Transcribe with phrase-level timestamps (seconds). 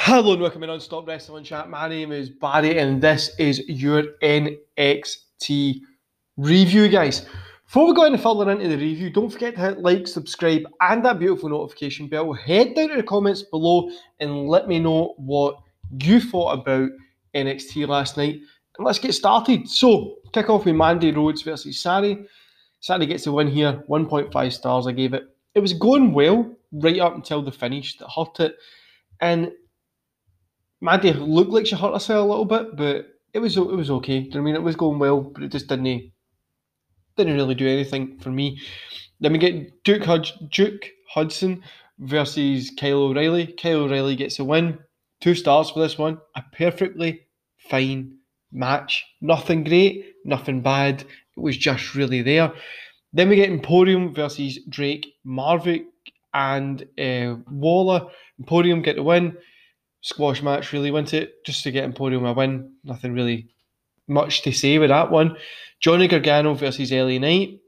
[0.00, 1.68] Hello and welcome to Non-Stop Wrestling Chat.
[1.68, 5.80] My name is Barry and this is your NXT
[6.36, 7.26] review, guys.
[7.66, 11.04] Before we go any further into the review, don't forget to hit like, subscribe, and
[11.04, 12.32] that beautiful notification bell.
[12.32, 13.90] Head down to the comments below
[14.20, 15.58] and let me know what
[16.00, 16.90] you thought about
[17.34, 18.40] NXT last night.
[18.78, 19.68] And let's get started.
[19.68, 22.24] So, kick off with Mandy Rose versus Sarray.
[22.80, 25.24] Sarray gets the win here, 1.5 stars I gave it.
[25.54, 28.56] It was going well right up until the finish that hurt it.
[29.20, 29.50] And
[30.80, 34.30] Mandy looked like she hurt herself a little bit, but it was it was okay.
[34.34, 36.12] I mean, it was going well, but it just didn't
[37.16, 38.60] didn't really do anything for me.
[39.20, 41.62] Then we get Duke Hud- Duke Hudson
[41.98, 43.48] versus Kyle O'Reilly.
[43.48, 44.78] Kyle O'Reilly gets a win.
[45.20, 46.18] Two stars for this one.
[46.36, 47.26] A perfectly
[47.68, 48.18] fine
[48.52, 49.04] match.
[49.20, 51.02] Nothing great, nothing bad.
[51.02, 52.52] It was just really there.
[53.12, 55.86] Then we get Imperium versus Drake, Maverick,
[56.34, 58.06] and uh, Waller.
[58.38, 59.36] Imperium get the win
[60.00, 61.44] squash match, really, went it?
[61.44, 62.72] Just to get Imperium a win.
[62.84, 63.48] Nothing really
[64.06, 65.36] much to say with that one.
[65.80, 67.60] Johnny Gargano versus LA Knight.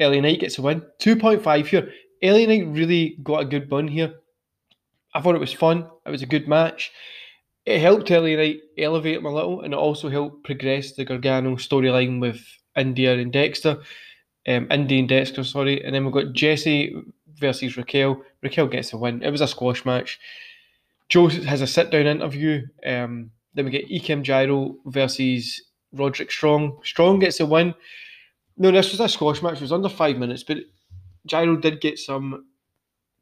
[0.00, 0.82] LA Knight gets a win.
[1.00, 1.92] 2.5 here.
[2.22, 4.14] LA Knight really got a good bun here.
[5.14, 5.86] I thought it was fun.
[6.06, 6.90] It was a good match.
[7.66, 11.56] It helped LA Knight elevate him a little, and it also helped progress the Gargano
[11.56, 12.40] storyline with
[12.76, 13.78] India and Dexter.
[14.48, 15.84] Um, Indi and Dexter, sorry.
[15.84, 16.94] And then we've got Jesse
[17.38, 18.22] versus Raquel.
[18.42, 19.22] Raquel gets a win.
[19.22, 20.18] It was a squash match.
[21.12, 22.62] Joe has a sit down interview.
[22.86, 26.78] Um, then we get Ikemen Jiro versus Roderick Strong.
[26.84, 27.74] Strong gets a win.
[28.56, 29.56] No, this was a squash match.
[29.56, 30.56] It was under five minutes, but
[31.26, 32.46] Jiro did get some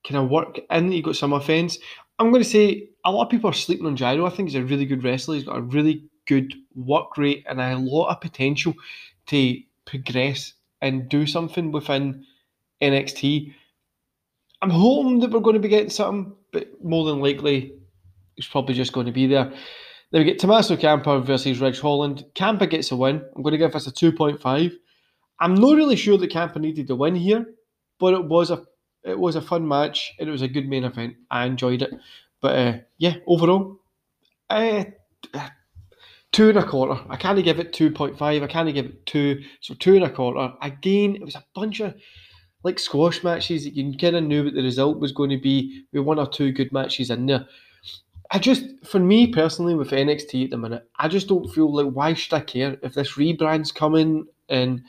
[0.07, 0.93] kind of work in.
[0.93, 1.79] He got some offense.
[2.21, 4.25] I'm going to say a lot of people are sleeping on Jiro.
[4.25, 5.35] I think he's a really good wrestler.
[5.35, 8.73] He's got a really good work rate and a lot of potential
[9.27, 12.25] to progress and do something within
[12.81, 13.53] NXT.
[14.63, 17.80] I'm hoping that we're going to be getting something, but more than likely
[18.41, 19.53] He's probably just going to be there.
[20.11, 22.25] Then we get Tommaso Ciampa versus Ridge Holland.
[22.35, 23.23] Ciampa gets a win.
[23.37, 24.73] I'm going to give us a 2.5.
[25.41, 27.45] I'm not really sure that Ciampa needed to win here,
[27.99, 28.65] but it was a
[29.05, 31.17] it was a fun match and it was a good main event.
[31.31, 31.91] I enjoyed it.
[32.41, 33.79] But uh, yeah, overall,
[34.49, 34.85] uh,
[36.33, 36.99] two and a quarter.
[37.11, 38.23] I can't give it 2.5.
[38.23, 39.43] I can't give it two.
[39.61, 40.55] So two and a quarter.
[40.63, 41.95] Again, it was a bunch of
[42.63, 45.85] like squash matches that you kind of knew what the result was going to be.
[45.93, 47.47] We one or two good matches in there.
[48.33, 51.93] I just, for me personally, with NXT at the minute, I just don't feel like
[51.93, 54.83] why should I care if this rebrand's coming and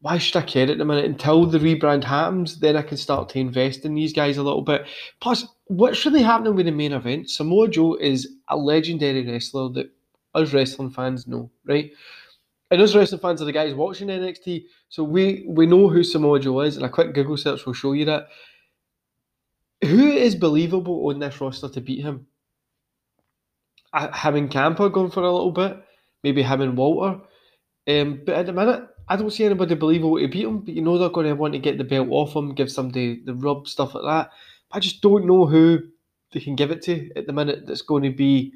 [0.00, 2.60] why should I care at the minute until the rebrand happens?
[2.60, 4.86] Then I can start to invest in these guys a little bit.
[5.20, 7.28] Plus, what's really happening with the main event?
[7.30, 9.90] Samoa Joe is a legendary wrestler that
[10.34, 11.90] us wrestling fans know, right?
[12.70, 16.38] And us wrestling fans are the guys watching NXT, so we we know who Samoa
[16.38, 18.28] Joe is, and a quick Google search will show you that.
[19.82, 22.26] Who is believable on this roster to beat him?
[23.92, 25.76] Having Camper going for a little bit,
[26.22, 27.20] maybe having Walter.
[27.88, 30.60] Um, but at the minute, I don't see anybody believable to beat him.
[30.60, 33.22] But you know they're going to want to get the belt off him, give somebody
[33.24, 34.30] the rub, stuff like that.
[34.72, 35.80] I just don't know who
[36.32, 38.52] they can give it to at the minute that's going to be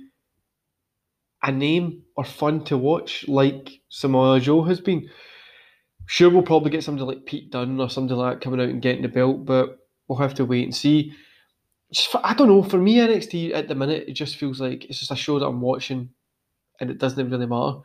[1.42, 5.08] a name or fun to watch like Samoa Joe has been.
[6.06, 8.82] Sure, we'll probably get somebody like Pete Dunne or somebody like that coming out and
[8.82, 11.12] getting the belt, but we'll have to wait and see
[12.22, 12.62] I don't know.
[12.62, 15.46] For me, NXT at the minute, it just feels like it's just a show that
[15.46, 16.10] I'm watching,
[16.80, 17.78] and it doesn't really matter.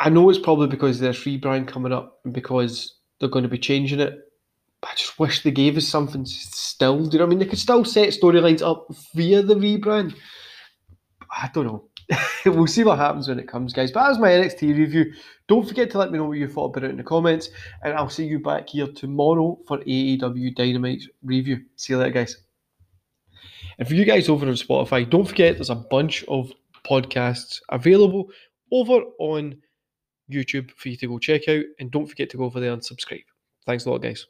[0.00, 3.58] I know it's probably because there's rebrand coming up and because they're going to be
[3.58, 4.18] changing it.
[4.80, 7.04] But I just wish they gave us something still.
[7.04, 7.38] Do you know what I mean?
[7.38, 10.16] They could still set storylines up via the rebrand.
[11.30, 11.84] I don't know.
[12.46, 13.92] we'll see what happens when it comes, guys.
[13.92, 15.12] But as my NXT review.
[15.48, 17.50] Don't forget to let me know what you thought about it in the comments,
[17.82, 21.62] and I'll see you back here tomorrow for AEW Dynamite review.
[21.76, 22.36] See you later, guys.
[23.82, 26.52] And for you guys over on Spotify, don't forget there's a bunch of
[26.86, 28.30] podcasts available
[28.70, 29.56] over on
[30.30, 31.64] YouTube for you to go check out.
[31.80, 33.22] And don't forget to go over there and subscribe.
[33.66, 34.24] Thanks a lot, guys.